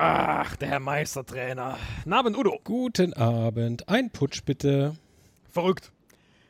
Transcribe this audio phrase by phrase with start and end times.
[0.00, 1.76] der Herr Meistertrainer.
[2.06, 2.58] Namen Udo.
[2.64, 3.86] Guten Abend.
[3.88, 4.96] Ein Putsch bitte.
[5.50, 5.92] Verrückt.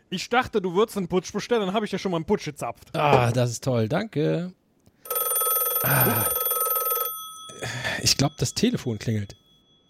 [0.08, 2.44] Ich dachte, du würdest einen Putsch bestellen, dann habe ich ja schon mal einen Putsch
[2.44, 2.96] gezapft.
[2.96, 3.88] Ah, das ist toll.
[3.88, 4.52] Danke.
[5.82, 6.24] Ah.
[8.02, 9.34] Ich glaube, das Telefon klingelt.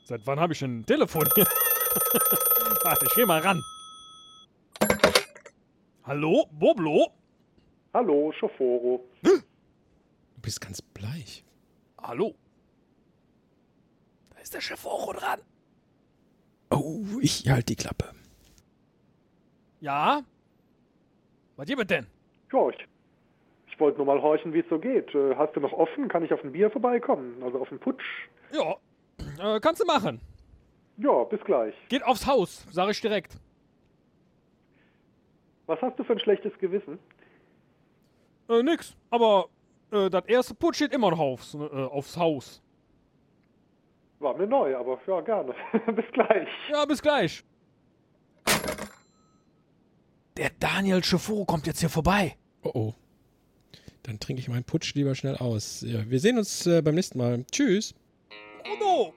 [0.04, 1.46] Seit wann habe ich ein Telefon hier?
[2.84, 3.62] Warte, ich geh mal ran.
[6.04, 7.12] Hallo, Boblo?
[7.92, 9.04] Hallo, Schoforo.
[9.22, 9.30] Du
[10.40, 11.44] bist ganz bleich.
[12.02, 12.34] Hallo?
[14.42, 15.40] Ist der Chef auch dran.
[16.70, 18.12] Oh, ich halte die Klappe.
[19.80, 20.22] Ja?
[21.56, 22.06] Was gibt denn?
[22.52, 22.86] Ja, ich,
[23.68, 25.14] ich wollte nur mal horchen, wie es so geht.
[25.14, 26.08] Äh, Hast du noch offen?
[26.08, 27.42] Kann ich auf ein Bier vorbeikommen?
[27.42, 28.04] Also auf einen Putsch?
[28.52, 28.76] Ja,
[29.56, 30.20] äh, kannst du machen.
[30.96, 31.74] Ja, bis gleich.
[31.88, 33.38] Geht aufs Haus, sag ich direkt.
[35.66, 36.98] Was hast du für ein schlechtes Gewissen?
[38.48, 38.96] Äh, nix.
[39.10, 39.48] Aber
[39.92, 42.62] äh, das erste Putsch steht immer noch aufs, äh, aufs Haus.
[44.20, 45.54] War mir neu, aber ja, gerne.
[45.96, 46.48] bis gleich.
[46.70, 47.42] Ja, bis gleich.
[50.36, 52.36] Der Daniel Schifuro kommt jetzt hier vorbei.
[52.62, 52.94] Oh oh.
[54.02, 55.82] Dann trinke ich meinen Putsch lieber schnell aus.
[55.86, 57.44] Ja, wir sehen uns äh, beim nächsten Mal.
[57.50, 57.94] Tschüss.
[58.76, 59.14] Udo!